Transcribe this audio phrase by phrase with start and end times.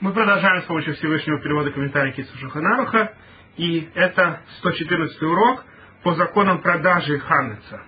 [0.00, 3.12] Мы продолжаем с помощью Всевышнего перевода комментария Китсу Шуханаруха,
[3.58, 5.62] и это 114 урок
[6.02, 7.82] по законам продажи Ханнеца.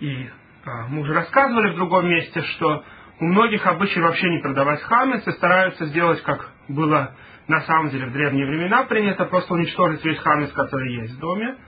[0.00, 0.28] И
[0.64, 2.82] а, мы уже рассказывали в другом месте, что
[3.20, 7.14] у многих обычай вообще не продавать хамец и стараются сделать, как было
[7.46, 11.58] на самом деле в древние времена принято, просто уничтожить весь хамец, который есть в доме,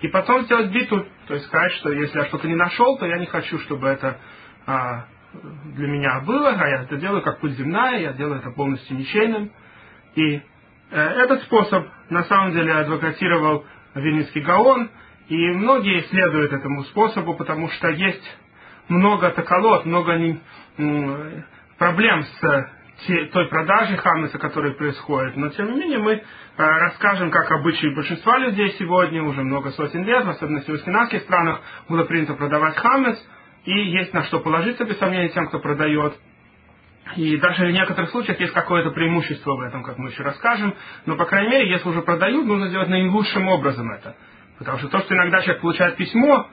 [0.00, 3.18] и потом сделать биту, то есть сказать, что если я что-то не нашел, то я
[3.18, 4.18] не хочу, чтобы это
[4.64, 5.08] а,
[5.74, 9.50] для меня было, а я это делаю как путь земная, я делаю это полностью ничейным.
[10.14, 10.40] И э,
[10.90, 14.90] этот способ на самом деле адвокатировал Вильнинский Гаон,
[15.28, 18.38] и многие следуют этому способу, потому что есть
[18.88, 20.40] много таколот, много не,
[20.78, 21.42] э,
[21.78, 22.70] проблем с
[23.06, 25.36] те, той продажей хамеса, которая происходит.
[25.36, 26.22] Но тем не менее мы э,
[26.56, 31.60] расскажем, как обычаи большинства людей сегодня, уже много сотен лет, в особенности в скандинавских странах,
[31.88, 33.18] было принято продавать хамес–
[33.66, 36.14] и есть на что положиться, без сомнения, тем, кто продает.
[37.16, 40.74] И даже в некоторых случаях есть какое-то преимущество в этом, как мы еще расскажем.
[41.04, 44.16] Но, по крайней мере, если уже продают, нужно сделать наилучшим образом это.
[44.58, 46.48] Потому что то, что иногда человек получает письмо,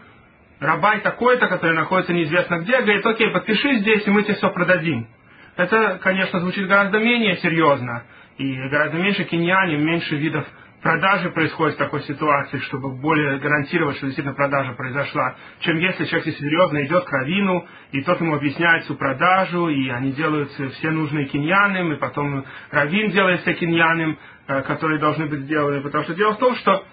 [0.60, 5.08] рабай такой-то, который находится неизвестно где, говорит, окей, подпиши здесь, и мы тебе все продадим.
[5.56, 8.04] Это, конечно, звучит гораздо менее серьезно,
[8.38, 10.46] и гораздо меньше киньяне, меньше видов
[10.84, 16.36] продажи происходит в такой ситуации, чтобы более гарантировать, что действительно продажа произошла, чем если человек
[16.38, 21.26] серьезно идет к равину, и тот ему объясняет всю продажу, и они делают все нужные
[21.26, 25.82] киньяным, и потом равин делает все киньяным, э, которые должны быть сделаны.
[25.82, 26.84] Потому что дело в том, что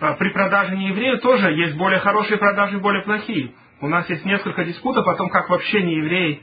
[0.00, 3.52] э, при продаже нееврею тоже есть более хорошие продажи и более плохие.
[3.80, 6.42] У нас есть несколько диспутов о том, как вообще нееврей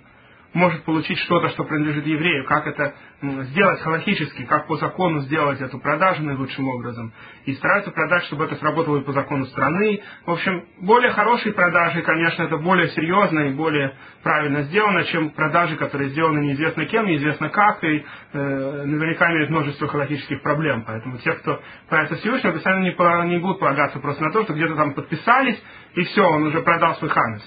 [0.54, 5.80] может получить что-то, что принадлежит еврею, как это сделать халахически, как по закону сделать эту
[5.80, 7.12] продажу наилучшим образом.
[7.46, 10.02] И стараются продать, чтобы это сработало и по закону страны.
[10.26, 15.76] В общем, более хорошие продажи, конечно, это более серьезно и более правильно сделано, чем продажи,
[15.76, 20.84] которые сделаны неизвестно кем, неизвестно как, и э, наверняка имеют множество халахических проблем.
[20.86, 24.76] Поэтому те, кто пытается Всевышнего, специально не, не будут полагаться просто на то, что где-то
[24.76, 25.62] там подписались,
[25.96, 27.44] и все, он уже продал свой хамес.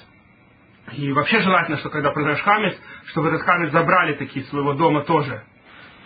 [0.92, 2.76] И вообще желательно, что когда продаешь хамец,
[3.06, 5.42] чтобы этот хамец забрали такие своего дома тоже.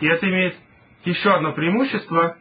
[0.00, 0.56] И это имеет
[1.04, 2.37] еще одно преимущество,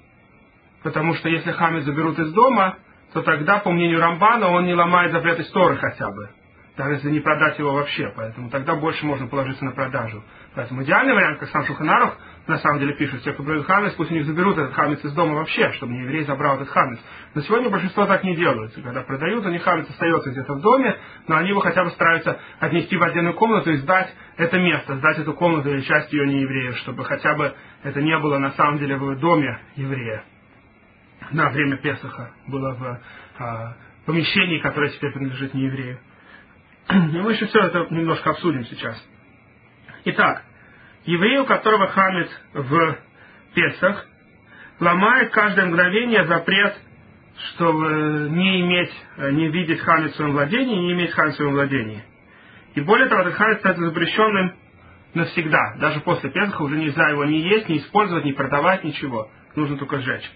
[0.84, 2.78] потому что если хамец заберут из дома,
[3.14, 6.30] то тогда, по мнению Рамбана, он не ломает запрет истории хотя бы
[6.78, 8.12] даже если не продать его вообще.
[8.16, 10.24] Поэтому тогда больше можно положиться на продажу.
[10.56, 12.18] Поэтому идеальный вариант, как сам Шуханарух
[12.52, 15.14] на самом деле пишет, те, кто продают хамец, пусть у них заберут этот хамец из
[15.14, 17.00] дома вообще, чтобы не еврей забрал этот хамец.
[17.34, 18.74] Но сегодня большинство так не делают.
[18.74, 20.98] Когда продают, у них хамец остается где-то в доме,
[21.28, 25.20] но они его хотя бы стараются отнести в отдельную комнату и сдать это место, сдать
[25.20, 27.54] эту комнату или часть ее не еврею, чтобы хотя бы
[27.84, 30.24] это не было на самом деле в доме еврея.
[31.32, 33.00] На время Песаха было в
[33.40, 33.76] а,
[34.06, 36.00] помещении, которое теперь принадлежит не еврею.
[36.90, 39.02] И мы еще все это немножко обсудим сейчас.
[40.04, 40.44] Итак,
[41.06, 42.98] еврей, у которого хамец в
[43.54, 44.06] Песах,
[44.80, 46.76] ломает каждое мгновение запрет,
[47.54, 52.04] чтобы не иметь, не видеть хамец в своем владении, не иметь хамец в своем владении.
[52.76, 54.54] И более того, этот хамец становится запрещенным
[55.14, 55.76] навсегда.
[55.80, 59.30] Даже после Песаха уже нельзя его ни есть, ни использовать, ни продавать, ничего.
[59.56, 60.30] Нужно только сжечь.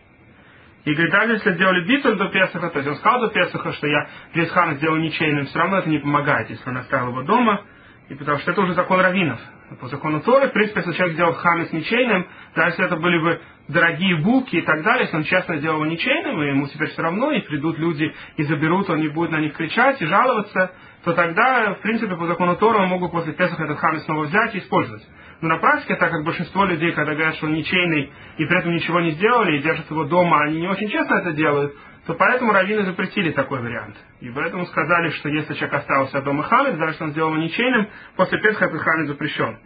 [0.83, 3.87] И говорит, даже если сделали битуль до Песаха, то есть он сказал до Песаха, что
[3.87, 7.63] я весь хан сделал ничейным, все равно это не помогает, если он оставил его дома,
[8.09, 9.39] и потому что это уже закон раввинов.
[9.81, 13.41] По закону Торы, в принципе, если человек сделал хамец ничейным, даже если это были бы
[13.67, 17.01] дорогие булки и так далее, если он честно сделал его ничейным, и ему теперь все
[17.01, 20.71] равно, и придут люди и заберут, он не будет на них кричать и жаловаться,
[21.03, 24.53] то тогда, в принципе, по закону Тора он мог после Песаха этот хамец снова взять
[24.53, 25.03] и использовать.
[25.41, 28.73] Но на практике, так как большинство людей, когда говорят, что он ничейный, и при этом
[28.73, 32.53] ничего не сделали, и держат его дома, они не очень честно это делают, то поэтому
[32.53, 33.95] раввины запретили такой вариант.
[34.19, 37.89] И поэтому сказали, что если человек остался дома хамец, даже если он сделал его ничейным,
[38.15, 39.57] после Песха этот хамец запрещен.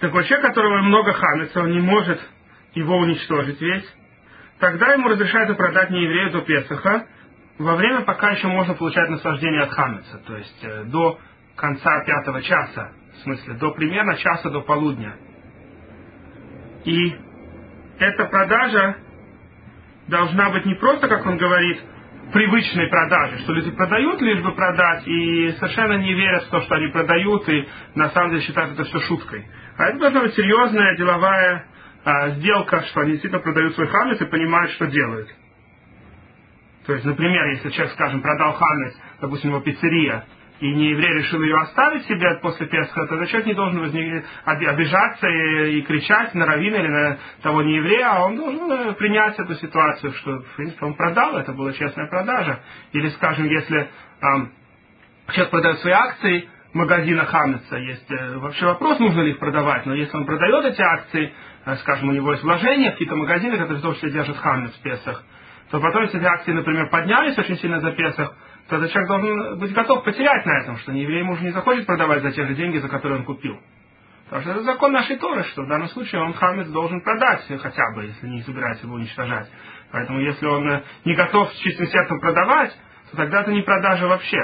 [0.00, 2.20] Так вот, человек, которого много хамеца, он не может
[2.74, 3.96] его уничтожить весь,
[4.58, 7.06] тогда ему разрешается продать нееврею до Песаха,
[7.58, 11.20] во время, пока еще можно получать наслаждение от хамеца, то есть э, до
[11.54, 15.14] конца пятого часа, в смысле, до примерно часа до полудня.
[16.84, 17.14] И
[18.00, 18.96] эта продажа
[20.12, 21.80] должна быть не просто, как он говорит,
[22.32, 26.74] привычной продажей, что люди продают лишь бы продать и совершенно не верят в то, что
[26.76, 29.46] они продают, и на самом деле считают это все шуткой.
[29.78, 31.64] А это должна быть серьезная деловая
[32.04, 35.28] а, сделка, что они действительно продают свой хамец и понимают, что делают.
[36.86, 40.26] То есть, например, если человек, скажем, продал хамец, допустим, его пиццерия,
[40.62, 44.24] и не еврей решил ее оставить себе после Песха, то человек не должен возник...
[44.44, 48.92] обижаться и, и кричать на равина или на того не еврея, а он должен э,
[48.92, 52.60] принять эту ситуацию, что, в принципе, он продал, это была честная продажа.
[52.92, 53.88] Или, скажем, если
[54.20, 54.52] эм,
[55.32, 59.94] человек продает свои акции, магазина Хамеца есть э, вообще вопрос, нужно ли их продавать, но
[59.94, 61.32] если он продает эти акции,
[61.64, 64.82] э, скажем, у него есть вложения, какие-то магазины, которые в том числе держат Хамец в
[64.82, 65.24] Песах,
[65.72, 68.32] то потом, если эти акции, например, поднялись очень сильно за Песах,
[68.72, 71.50] то этот человек должен быть готов потерять на этом, что не еврей ему уже не
[71.50, 73.60] захочет продавать за те же деньги, за которые он купил.
[74.24, 77.82] Потому что это закон нашей Торы, что в данном случае он хамец должен продать хотя
[77.94, 79.46] бы, если не собирается его уничтожать.
[79.90, 82.74] Поэтому если он э, не готов с чистым сердцем продавать,
[83.10, 84.38] то тогда это не продажа вообще.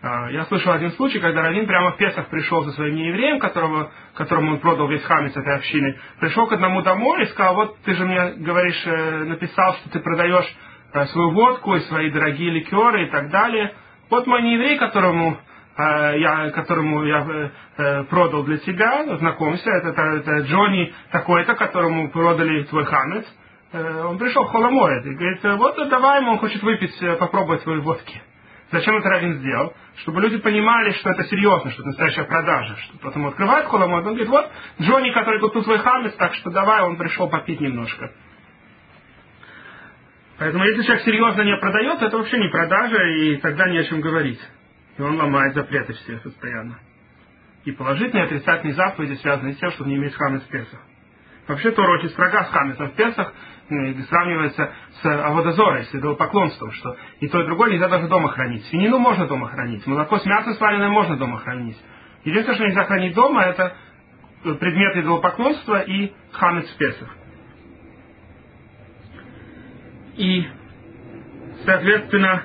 [0.00, 3.92] А, я слышал один случай, когда Равин прямо в Песах пришел со своим неевреем, которого,
[4.14, 7.94] которому он продал весь хамец этой общины, пришел к одному домой и сказал, вот ты
[7.94, 10.50] же мне говоришь, э, написал, что ты продаешь
[10.92, 13.74] э, свою водку и свои дорогие ликеры и так далее.
[14.10, 15.38] Вот мой нееврей, которому
[15.78, 17.52] я, которому я
[18.10, 23.24] продал для тебя, знакомься, это, это, это Джонни такой-то, которому продали твой хамец.
[23.72, 28.20] Он пришел в Холомоид и говорит, вот давай ему, он хочет выпить, попробовать свои водки.
[28.72, 29.72] Зачем это Равин сделал?
[29.96, 32.76] Чтобы люди понимали, что это серьезно, что это настоящая продажа.
[32.76, 34.50] Что потом открывает холомод, он говорит, вот
[34.80, 38.12] Джонни, который купил свой хамец, так что давай, он пришел попить немножко.
[40.40, 44.00] Поэтому если человек серьезно не продает, это вообще не продажа, и тогда не о чем
[44.00, 44.40] говорить.
[44.96, 46.78] И он ломает запреты все постоянно.
[47.66, 50.80] И положительные и отрицательные заповеди связаны с тем, чтобы не иметь хамец в Песах.
[51.46, 53.34] Вообще Тора очень строга с хамецом в Песах,
[54.08, 54.72] сравнивается
[55.02, 58.64] с аводозорой, с идолопоклонством, что и то, и другое нельзя даже дома хранить.
[58.68, 61.76] Свинину можно дома хранить, молоко с мясом сваренное можно дома хранить.
[62.24, 63.76] Единственное, что нельзя хранить дома, это
[64.42, 67.14] предметы идолопоклонства и хамец в Песах.
[70.20, 70.46] И,
[71.64, 72.42] соответственно,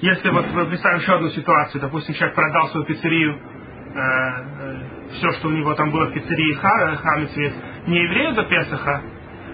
[0.00, 4.76] если вот представим еще одну ситуацию, допустим, человек продал свою пиццерию, э, э,
[5.14, 7.54] все, что у него там было в пиццерии хамец весь,
[7.88, 9.02] не еврею до Песаха,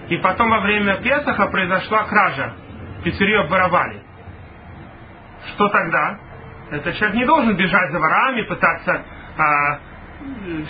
[0.09, 2.53] и потом во время Песаха произошла кража.
[3.03, 4.03] Пиццерию обворовали.
[5.47, 6.19] Что тогда?
[6.69, 9.05] Этот человек не должен бежать за ворами, пытаться
[9.37, 9.79] а,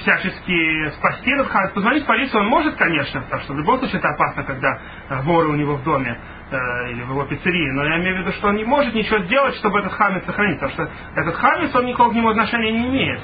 [0.01, 1.71] всячески спасти этот хамец.
[1.71, 4.79] Позвонить в полицию он может, конечно, потому что в любом случае это опасно, когда
[5.09, 6.19] а, воры у него в доме
[6.51, 7.71] э, или в его пиццерии.
[7.71, 10.59] Но я имею в виду, что он не может ничего сделать, чтобы этот хамец сохранить,
[10.59, 13.21] потому что этот хамец, он никакого к нему отношения не имеет.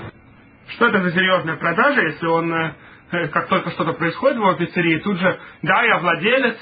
[0.70, 2.72] Что это за серьезная продажа, если он э,
[3.12, 6.58] Э, как только что-то происходит в его пиццерии, тут же, да, я владелец,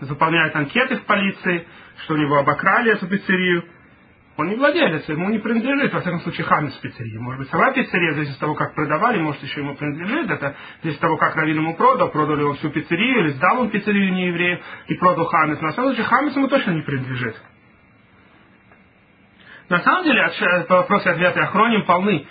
[0.00, 1.66] заполняет анкеты в полиции,
[2.04, 3.64] что у него обокрали эту пиццерию.
[4.42, 7.16] Он не владелец, ему не принадлежит, во всяком случае, хамец пиццерии.
[7.16, 10.28] Может быть, сама пиццерия, зависит от того, как продавали, может, еще ему принадлежит.
[10.28, 13.70] Это зависит от того, как Равин ему продал, продал он всю пиццерию, или сдал он
[13.70, 15.60] пиццерию не еврею и продал хамец.
[15.60, 17.40] На самом деле, хамец ему точно не принадлежит.
[19.68, 20.28] На самом деле,
[20.68, 22.26] вопросы и ответы охроним полны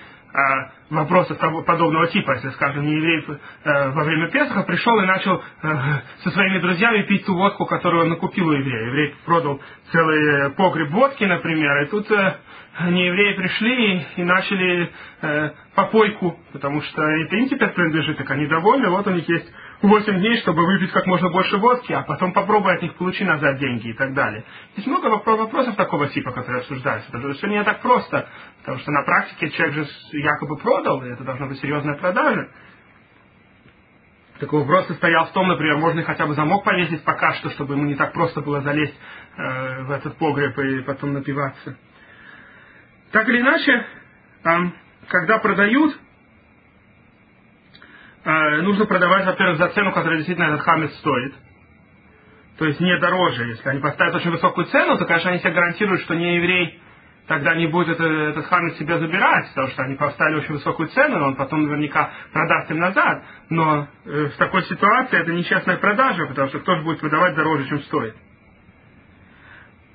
[0.89, 5.73] вопросов подобного типа, если, скажем, не еврей э, во время Песаха пришел и начал э,
[6.23, 8.87] со своими друзьями пить ту водку, которую он накупил у еврея.
[8.87, 9.61] Еврей продал
[9.91, 14.91] целый э, погреб водки, например, и тут неевреи пришли и, и начали
[15.75, 20.19] попойку, потому что это им теперь принадлежит, так они довольны, вот у них есть 8
[20.19, 23.89] дней, чтобы выпить как можно больше водки, а потом попробуй от них получи назад деньги
[23.89, 24.43] и так далее.
[24.75, 27.09] Есть много вопросов такого типа, которые обсуждаются.
[27.17, 28.29] Это все не так просто,
[28.59, 32.49] потому что на практике человек же якобы продал, и это должна быть серьезная продажа.
[34.39, 37.85] Такой вопрос состоял в том, например, можно хотя бы замок повесить пока что, чтобы ему
[37.85, 38.95] не так просто было залезть
[39.37, 41.77] э, в этот погреб и потом напиваться.
[43.11, 43.85] Так или иначе,
[44.43, 44.49] э,
[45.07, 45.95] когда продают,
[48.23, 51.33] нужно продавать, во-первых, за цену, которая действительно этот хамец стоит.
[52.57, 53.47] То есть не дороже.
[53.47, 56.79] Если они поставят очень высокую цену, то, конечно, они себе гарантируют, что не еврей
[57.27, 61.17] тогда не будет это, этот хамец себе забирать, потому что они поставили очень высокую цену,
[61.17, 63.23] и он потом наверняка продаст им назад.
[63.49, 67.69] Но э, в такой ситуации это нечестная продажа, потому что кто же будет продавать дороже,
[67.69, 68.15] чем стоит.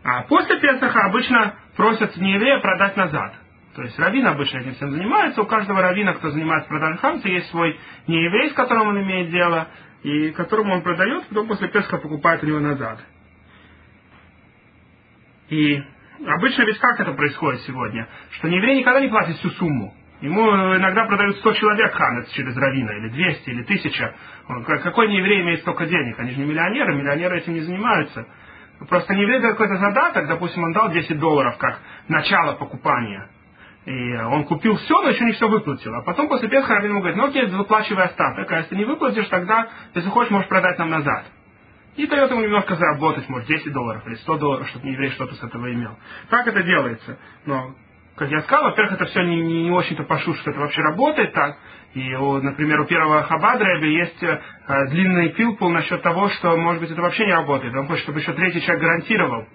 [0.03, 3.35] А после Песаха обычно просят не еврея продать назад.
[3.77, 5.43] То есть раввин обычно этим всем занимается.
[5.43, 9.69] У каждого раввина, кто занимается продажей хамца, есть свой нееврей, с которым он имеет дело,
[10.03, 13.01] и которому он продает, потом после Песха покупает у него назад.
[15.51, 15.83] И
[16.27, 18.09] обычно ведь как это происходит сегодня?
[18.31, 19.93] Что нееврей никогда не платит всю сумму.
[20.23, 24.15] Ему иногда продают 100 человек ханец через равина, или 200, или 1000.
[24.49, 26.19] Он, какой нееврей имеет столько денег?
[26.19, 28.27] Они же не миллионеры, миллионеры этим не занимаются.
[28.89, 31.79] Просто нееврей дает какой-то задаток, допустим, он дал 10 долларов как
[32.09, 33.29] начало покупания.
[33.87, 35.95] И он купил все, но еще не все выплатил.
[35.95, 39.29] А потом после Песха Равин ему говорит, ну окей, выплачивай остаток, а если не выплатишь,
[39.29, 41.27] тогда, если хочешь, можешь продать нам назад.
[41.95, 45.43] И дает ему немножко заработать, может, 10 долларов или 100 долларов, чтобы еврей что-то с
[45.43, 45.97] этого имел.
[46.31, 47.17] Так это делается.
[47.47, 47.77] Но,
[48.17, 51.33] как я сказал, во-первых, это все не, не, не очень-то пошут, что это вообще работает
[51.33, 51.57] так.
[51.95, 54.41] И, у, например, у первого Хабадреба есть э,
[54.89, 57.73] длинный пилпул насчет того, что, может быть, это вообще не работает.
[57.73, 59.47] Он хочет, чтобы еще третий человек гарантировал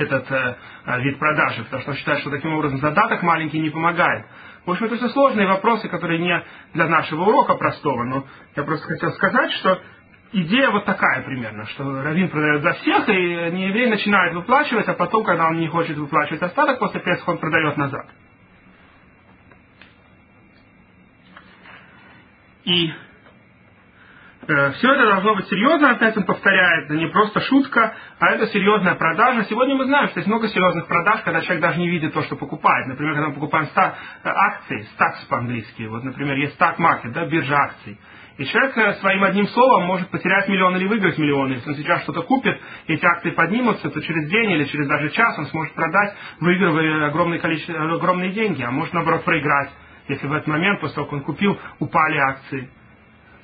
[0.00, 0.56] этот э,
[1.00, 4.26] вид продажи, потому что он считает, что таким образом задаток маленький не помогает.
[4.64, 6.42] В общем, это все сложные вопросы, которые не
[6.74, 8.26] для нашего урока простого, но
[8.56, 9.80] я просто хотел сказать, что
[10.32, 15.24] идея вот такая примерно, что Равин продает за всех, и нееврей начинает выплачивать, а потом,
[15.24, 18.06] когда он не хочет выплачивать остаток, после Песха он продает назад.
[22.64, 22.92] И э,
[24.46, 29.44] все это должно быть серьезно, опять он повторяет, не просто шутка, а это серьезная продажа.
[29.44, 32.36] Сегодня мы знаем, что есть много серьезных продаж, когда человек даже не видит то, что
[32.36, 32.86] покупает.
[32.86, 37.26] Например, когда мы покупаем ста- э, акции, стакс по-английски, вот, например, есть стак маркет, да,
[37.26, 37.98] биржа акций.
[38.38, 41.52] И человек э, своим одним словом может потерять миллион или выиграть миллион.
[41.52, 45.36] Если он сейчас что-то купит, эти акции поднимутся, то через день или через даже час
[45.38, 49.70] он сможет продать, выигрывая огромное количество, огромные деньги, а может наоборот проиграть
[50.08, 52.70] если в этот момент, после того, как он купил, упали акции,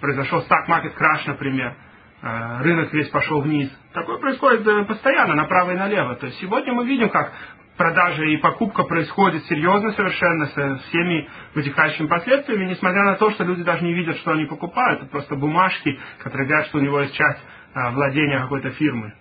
[0.03, 1.75] произошел стак-маркет краш, например,
[2.21, 3.71] э, рынок весь пошел вниз.
[3.95, 6.17] Такое происходит э, постоянно, направо и налево.
[6.17, 7.33] То есть сегодня мы видим, как
[7.77, 13.63] продажа и покупка происходит серьезно совершенно, со всеми вытекающими последствиями, несмотря на то, что люди
[13.63, 15.03] даже не видят, что они покупают.
[15.03, 17.41] Это просто бумажки, которые говорят, что у него есть часть
[17.75, 19.15] э, владения какой-то фирмы.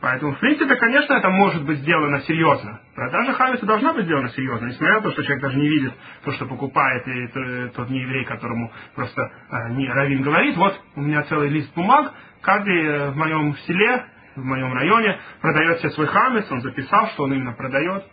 [0.00, 2.80] Поэтому, в принципе, конечно, это может быть сделано серьезно.
[2.94, 5.92] Продажа хамиса должна быть сделана серьезно, несмотря на то, что человек даже не видит
[6.24, 7.26] то, что покупает, и
[7.74, 12.12] тот не еврей, которому просто э, не Равин говорит, вот у меня целый лист бумаг,
[12.42, 14.04] каждый э, в моем селе,
[14.36, 18.04] в моем районе продает себе свой хамис, он записал, что он именно продает.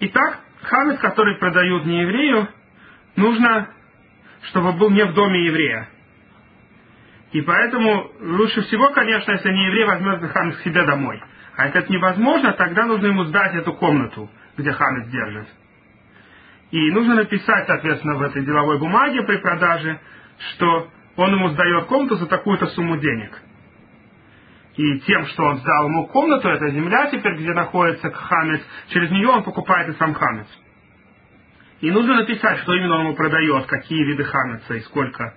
[0.00, 2.48] Итак, хамис, который продают не еврею,
[3.14, 3.68] нужно,
[4.48, 5.88] чтобы был не в доме еврея.
[7.32, 11.22] И поэтому лучше всего, конечно, если не еврей возьмет хамец к себе домой.
[11.56, 15.48] А если это невозможно, тогда нужно ему сдать эту комнату, где хамец держит.
[16.70, 19.98] И нужно написать, соответственно, в этой деловой бумаге при продаже,
[20.52, 23.40] что он ему сдает комнату за такую-то сумму денег.
[24.76, 29.28] И тем, что он сдал ему комнату, это земля теперь, где находится хамец, через нее
[29.28, 30.46] он покупает и сам хамец.
[31.80, 35.34] И нужно написать, что именно он ему продает, какие виды хамеца и сколько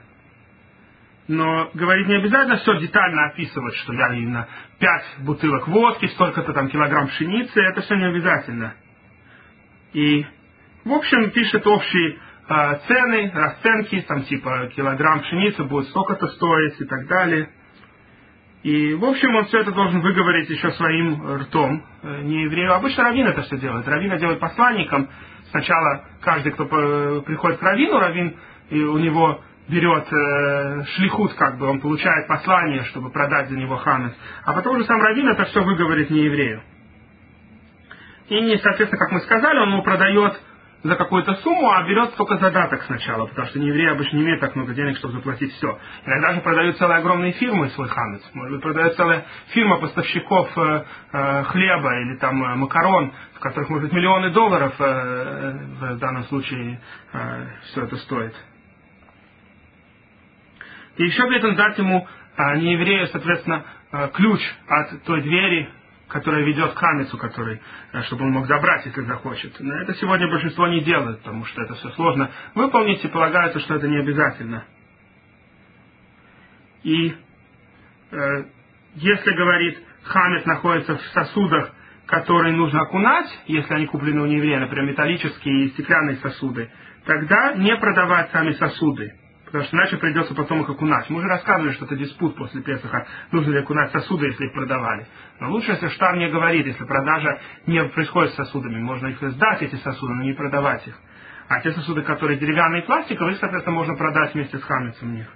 [1.28, 4.48] но говорить не обязательно все детально описывать, что я именно
[4.80, 8.76] пять бутылок водки, столько-то там килограмм пшеницы, это все не обязательно.
[9.94, 10.26] И,
[10.84, 12.18] в общем, пишет общие
[12.48, 17.50] э, цены, расценки, там типа килограмм пшеницы будет столько-то стоить и так далее.
[18.62, 22.74] И, в общем, он все это должен выговорить еще своим ртом, э, не еврею.
[22.74, 23.88] Обычно Равин это все делает.
[23.88, 25.10] Равина делает посланником.
[25.50, 28.36] Сначала каждый, кто приходит к Равину, Равин,
[28.70, 33.78] и у него берет э, шлихут, как бы, он получает послание, чтобы продать за него
[33.78, 34.14] хамес.
[34.44, 36.62] А потом уже сам Равин это все выговорит не еврею.
[38.30, 40.40] И, соответственно, как мы сказали, он ему продает
[40.86, 44.40] за какую-то сумму, а берет только задаток сначала, потому что не евреи обычно не имеют
[44.40, 45.80] так много денег, чтобы заплатить все.
[46.06, 48.22] Иногда же продают целые огромные фирмы свой хамец.
[48.34, 53.70] Может быть, продают целая фирма поставщиков э, э, хлеба или там э, макарон, в которых,
[53.70, 56.80] может быть, миллионы долларов э, в данном случае
[57.14, 58.36] э, все это стоит.
[60.98, 65.70] И еще при этом дать ему, а, не еврею, соответственно, а, ключ от той двери,
[66.08, 67.62] которая ведет к хамицу, который,
[67.92, 69.60] а, чтобы он мог забрать, если захочет.
[69.60, 73.76] Но это сегодня большинство не делает, потому что это все сложно выполнить, и полагается, что
[73.76, 74.64] это не обязательно.
[76.84, 77.16] И
[78.12, 78.44] э,
[78.96, 81.74] если, говорит, хамец находится в сосудах,
[82.06, 86.70] которые нужно окунать, если они куплены у нееврея, например, металлические и стеклянные сосуды,
[87.06, 89.16] тогда не продавать сами сосуды
[89.56, 91.10] потому что иначе придется потом их окунать.
[91.10, 95.08] Мы уже рассказывали, что это диспут после Песаха, нужно ли окунать сосуды, если их продавали.
[95.40, 99.62] Но лучше, если штар не говорит, если продажа не происходит с сосудами, можно их сдать,
[99.62, 100.96] эти сосуды, но не продавать их.
[101.48, 105.28] А те сосуды, которые деревянные и пластиковые, соответственно, можно продать вместе с хамицем них.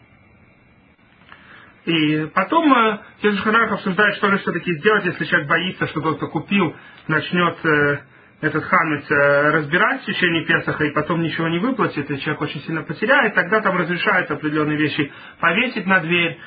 [1.86, 6.18] И потом э, Езус Ханах обсуждает, что же все-таки сделать, если человек боится, что тот,
[6.18, 6.76] кто купил,
[7.08, 8.00] начнет э,
[8.42, 12.62] этот хамец э, разбирать в течение Песаха и потом ничего не выплатит, и человек очень
[12.62, 16.40] сильно потеряет, тогда там разрешают определенные вещи повесить на дверь,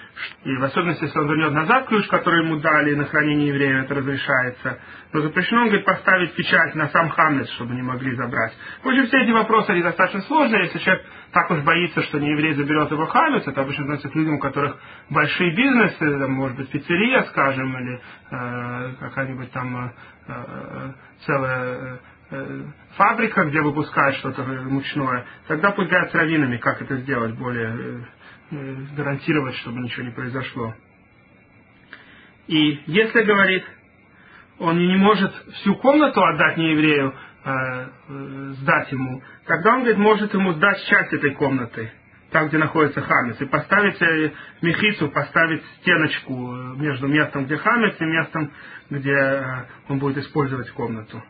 [0.45, 3.95] и в особенности, если он вернет назад ключ, который ему дали на хранение еврея, это
[3.95, 4.79] разрешается.
[5.13, 8.53] Но запрещено, он говорит, поставить печать на сам хамец, чтобы не могли забрать.
[8.83, 12.31] В общем, все эти вопросы, они достаточно сложные, если человек так уж боится, что не
[12.31, 14.79] еврей заберет его хамец, это обычно относится к людям, у которых
[15.11, 18.01] большие бизнесы, там, может быть, пиццерия, скажем, или
[18.31, 19.91] э, какая-нибудь там э,
[20.27, 20.93] Э,
[21.27, 22.01] целая
[22.31, 22.63] э,
[22.97, 28.07] фабрика, где выпускают что-то мучное, тогда пусть с раввинами, как это сделать более,
[28.51, 30.75] э, гарантировать, чтобы ничего не произошло.
[32.47, 33.65] И если, говорит,
[34.63, 40.85] он не может всю комнату отдать нееврею, сдать ему, тогда он, говорит, может ему сдать
[40.87, 41.91] часть этой комнаты
[42.33, 46.35] там, где находится хамец, и поставить э, мехицу, поставить стеночку
[46.77, 48.51] между местом, где хамец, и местом,
[48.91, 51.23] где э, он будет использовать комнату.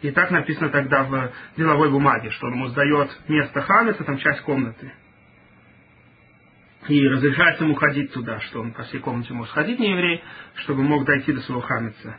[0.00, 4.40] И так написано тогда в деловой бумаге, что он ему сдает место хамеца, там часть
[4.40, 4.92] комнаты.
[6.88, 10.22] И разрешается ему ходить туда, что он по всей комнате может ходить не еврей,
[10.56, 12.16] чтобы мог дойти до своего хамеца.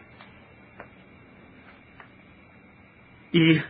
[3.36, 3.62] И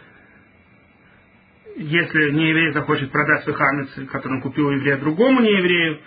[1.77, 6.01] если нееврей захочет продать свой хамец, который он купил еврея другому нееврею,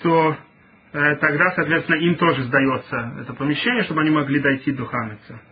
[0.00, 0.34] то
[0.92, 5.42] э, тогда, соответственно, им тоже сдается это помещение, чтобы они могли дойти до хамеца.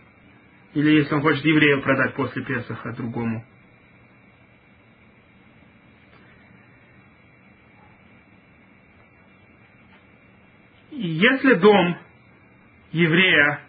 [0.73, 3.45] Или если он хочет еврею продать после Песаха другому.
[10.89, 11.95] Если дом
[12.91, 13.61] еврея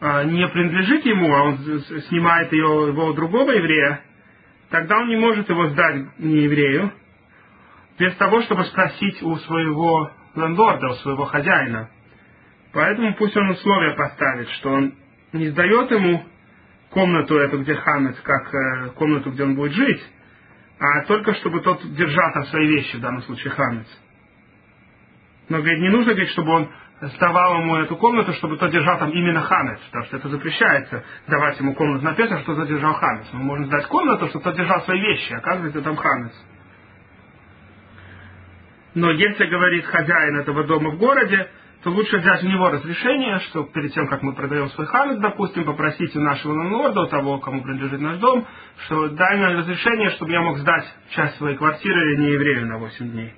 [0.00, 1.58] не принадлежит ему, а он
[2.08, 4.02] снимает ее, его у другого еврея,
[4.70, 6.92] тогда он не может его сдать не еврею,
[7.98, 11.90] без того, чтобы спросить у своего лендлорда, у своего хозяина.
[12.72, 14.94] Поэтому пусть он условия поставит, что он
[15.32, 16.24] не сдает ему
[16.90, 20.02] комнату эту, где хамец, как э, комнату, где он будет жить,
[20.78, 23.86] а только чтобы тот держал там свои вещи, в данном случае хамец.
[25.48, 26.68] Но говорит, не нужно говорить, чтобы он
[27.00, 31.58] сдавал ему эту комнату, чтобы тот держал там именно хамец, потому что это запрещается давать
[31.58, 33.26] ему комнату на что тот держал хамец.
[33.32, 36.32] Мы можем сдать комнату, чтобы тот держал свои вещи, оказывается там хамец.
[38.94, 41.48] Но если говорит хозяин этого дома в городе,
[41.82, 45.64] то лучше взять у него разрешение, что перед тем, как мы продаем свой хамец, допустим,
[45.64, 48.46] попросить у нашего лорда, у того, кому принадлежит наш дом,
[48.84, 53.10] что дай мне разрешение, чтобы я мог сдать часть своей квартиры не еврею на 8
[53.10, 53.32] дней.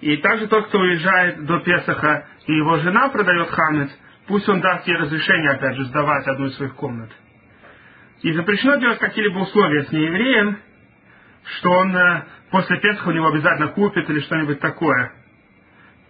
[0.00, 3.90] И также тот, кто уезжает до Песаха, и его жена продает хамец,
[4.26, 7.10] пусть он даст ей разрешение, опять же, сдавать одну из своих комнат.
[8.22, 10.58] И запрещено делать какие-либо условия с неевреем,
[11.58, 15.12] что он э, после Песаха у него обязательно купит или что-нибудь такое.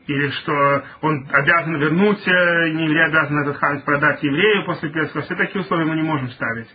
[0.06, 5.22] Или что он обязан вернуть, э, не еврей обязан этот хамец продать еврею после Песаха.
[5.22, 6.68] Все такие условия мы не можем ставить.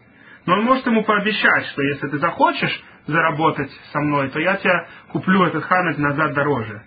[0.46, 4.88] Но он может ему пообещать, что если ты захочешь заработать со мной, то я тебе
[5.10, 6.84] куплю этот хамец назад дороже.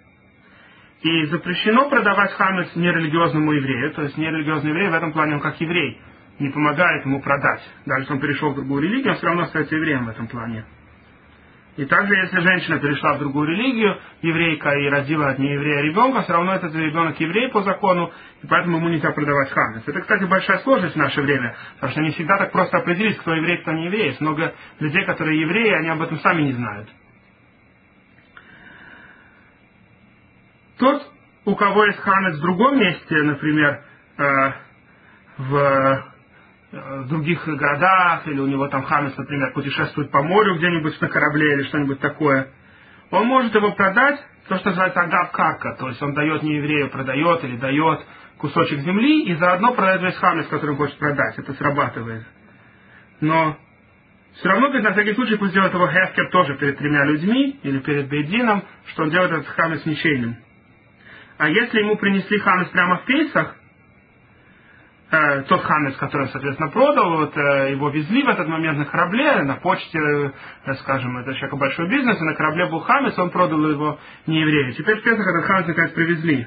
[1.05, 5.61] И запрещено продавать хамец нерелигиозному еврею, то есть нерелигиозный еврей в этом плане он как
[5.61, 6.01] еврей,
[6.39, 7.61] не помогает ему продать.
[7.85, 10.65] Даже если он перешел в другую религию, он все равно остается евреем в этом плане.
[11.77, 16.33] И также, если женщина перешла в другую религию, еврейка, и родила от нееврея ребенка, все
[16.33, 18.11] равно этот ребенок еврей по закону,
[18.43, 19.83] и поэтому ему нельзя продавать хамец.
[19.85, 23.35] Это, кстати, большая сложность в наше время, потому что не всегда так просто определить, кто
[23.35, 24.07] еврей, кто не еврей.
[24.07, 26.89] Есть много людей, которые евреи, они об этом сами не знают.
[30.85, 31.03] Тот,
[31.47, 33.81] у кого есть хамец в другом месте, например,
[34.19, 34.53] э,
[35.39, 36.03] в, э,
[36.73, 41.55] в других городах, или у него там хамец, например, путешествует по морю где-нибудь на корабле
[41.55, 42.49] или что-нибудь такое,
[43.11, 45.33] он может его продать, то, что называется агап
[45.79, 48.05] то есть он дает не еврею, продает или дает
[48.37, 51.39] кусочек земли и заодно продает весь хамец, который хочет продать.
[51.39, 52.27] Это срабатывает.
[53.23, 53.57] Но
[54.35, 57.79] все равно, говорит, на всякий случай пусть делает его хескер тоже перед тремя людьми или
[57.79, 60.44] перед бейдином, что он делает этот хамец ничейным.
[61.37, 63.57] А если ему принесли хамец прямо в Пейсах,
[65.11, 69.43] э, тот хамец, который, соответственно, продал, вот, э, его везли в этот момент на корабле,
[69.43, 73.69] на почте, э, скажем, это человек большой бизнес, и на корабле был хамец, он продал
[73.69, 74.75] его не еврею.
[74.75, 76.47] Теперь в Песах этот хамец наконец привезли.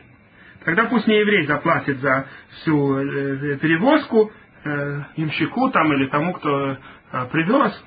[0.64, 4.32] Тогда пусть не еврей заплатит за всю э, перевозку
[4.64, 7.86] э, имщику там или тому, кто э, привез.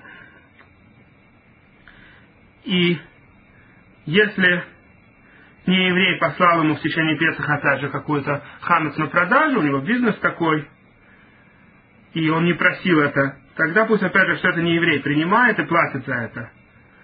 [2.65, 2.99] И
[4.07, 4.65] если
[5.71, 9.79] не еврей послал ему в течение Песаха опять же какой-то хамец на продажу, у него
[9.79, 10.69] бизнес такой,
[12.13, 15.65] и он не просил это, тогда пусть опять же все это не еврей принимает и
[15.65, 16.51] платит за это.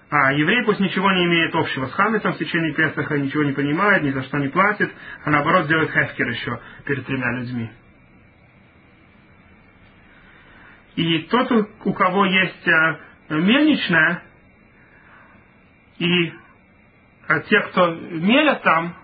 [0.09, 4.03] А еврей пусть ничего не имеет общего с хамецом в течение Песаха, ничего не понимает,
[4.03, 4.91] ни за что не платит,
[5.23, 7.71] а наоборот делает хефкер еще перед тремя людьми.
[10.95, 11.51] И тот,
[11.85, 12.97] у кого есть э,
[13.29, 14.23] мельничная,
[15.99, 16.33] и
[17.27, 18.95] а те, кто мелят там,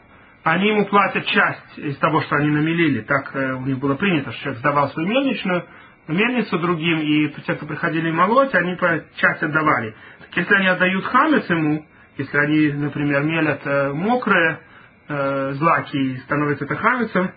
[0.43, 3.01] они ему платят часть из того, что они намелили.
[3.01, 5.65] Так э, у них было принято, что человек сдавал свою мельничную,
[6.07, 9.95] мельницу другим, и те, кто приходили молоть, они по часть отдавали.
[10.19, 11.85] Так если они отдают хамец ему,
[12.17, 14.59] если они, например, мелят э, мокрые
[15.07, 17.31] э, злаки и становятся это хамецом,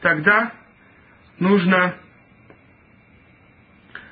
[0.00, 0.52] тогда
[1.38, 1.94] нужно,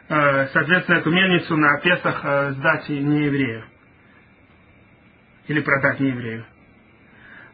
[0.08, 3.64] э, соответственно, эту мельницу на Песах сдать не еврею
[5.48, 6.44] или продать нееврею.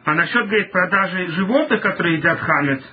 [0.03, 2.83] А насчет, говорит, продажи животных, которые едят хамец,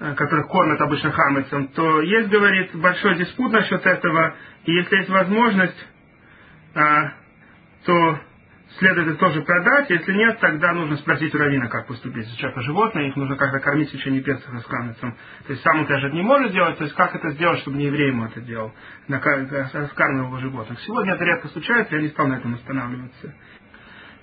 [0.00, 4.34] э, которых кормят обычно хамецом, то есть, говорит, большой диспут насчет этого,
[4.64, 5.88] и если есть возможность,
[6.74, 7.12] а,
[7.84, 8.18] то
[8.78, 9.90] следует их тоже продать.
[9.90, 12.24] Если нет, тогда нужно спросить у равина, как поступить.
[12.24, 15.12] Если человека животное, их нужно как-то кормить в течение Песаха с хамецом.
[15.46, 17.86] То есть сам он, конечно, не может делать, то есть как это сделать, чтобы не
[17.86, 18.72] еврей ему это делал,
[19.08, 20.80] раскармливал его животных.
[20.80, 23.34] Сегодня это редко случается, я не стал на этом останавливаться.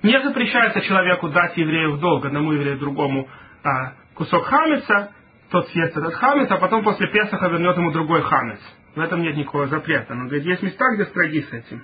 [0.02, 3.28] Не запрещается человеку дать еврею в долг, одному еврею другому,
[3.64, 5.12] а, кусок хамеца,
[5.52, 8.60] тот съест этот хамец, а потом после Песаха вернет ему другой хамец.
[8.96, 10.14] В этом нет никакого запрета.
[10.14, 11.84] Но говорит, есть места, где строги с этим.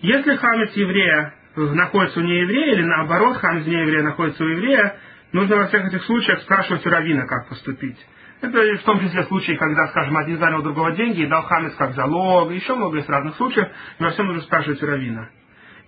[0.00, 4.96] Если хамец еврея находится у нееврея, или наоборот, хамец нееврея находится у еврея,
[5.32, 7.98] нужно во всех этих случаях спрашивать у равина, как поступить.
[8.40, 11.94] Это в том числе случаи, когда, скажем, один занял другого деньги и дал хамец как
[11.94, 15.28] залог, еще много из разных случаев, но во всем нужно спрашивать у равина.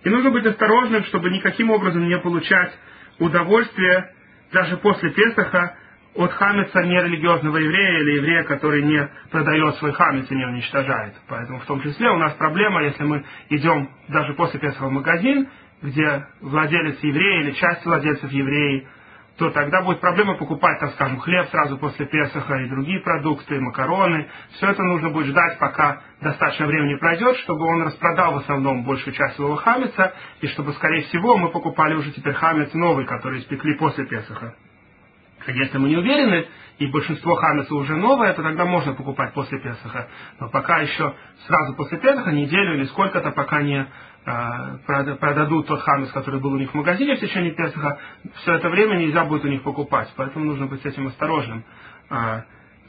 [0.03, 2.77] И нужно быть осторожным, чтобы никаким образом не получать
[3.19, 4.11] удовольствие
[4.51, 5.77] даже после Песаха
[6.15, 11.13] от хамеца нерелигиозного еврея или еврея, который не продает свой хамец и не уничтожает.
[11.27, 15.47] Поэтому в том числе у нас проблема, если мы идем даже после Песаха в магазин,
[15.81, 18.87] где владелец еврей или часть владельцев евреи,
[19.37, 24.29] то тогда будет проблема покупать, так скажем, хлеб сразу после Песаха и другие продукты, макароны.
[24.51, 29.13] Все это нужно будет ждать, пока достаточно времени пройдет, чтобы он распродал в основном большую
[29.13, 33.75] часть своего хамеца, и чтобы, скорее всего, мы покупали уже теперь хамец новый, который испекли
[33.75, 34.53] после Песаха.
[35.47, 36.47] Если мы не уверены,
[36.79, 40.07] и большинство хамеса уже новое, то тогда можно покупать после Песаха.
[40.39, 41.13] Но пока еще
[41.45, 43.85] сразу после Песаха, неделю или сколько-то, пока не
[44.25, 47.99] э, продадут тот хамес, который был у них в магазине в течение Песаха,
[48.41, 50.11] все это время нельзя будет у них покупать.
[50.15, 51.63] Поэтому нужно быть с этим осторожным.
[52.09, 52.41] Э,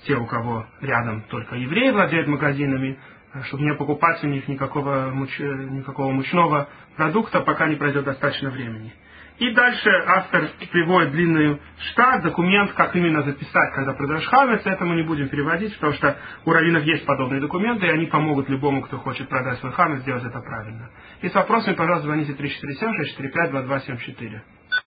[0.07, 2.99] те, у кого рядом только евреи владеют магазинами,
[3.45, 5.39] чтобы не покупать у них никакого, муч...
[5.39, 8.93] никакого мучного продукта, пока не пройдет достаточно времени.
[9.39, 14.61] И дальше автор приводит длинный штат, документ, как именно записать, когда продаешь хамец.
[14.65, 18.49] Это мы не будем переводить, потому что у раввинов есть подобные документы, и они помогут
[18.49, 20.89] любому, кто хочет продать свой хамец, сделать это правильно.
[21.21, 24.41] И с вопросами, пожалуйста, звоните 347-645-2274.